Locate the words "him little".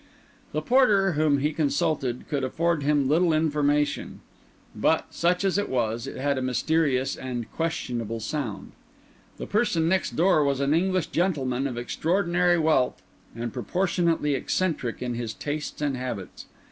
2.81-3.31